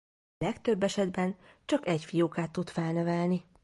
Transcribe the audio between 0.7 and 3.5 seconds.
esetben csak egy fiókát tud felnevelni.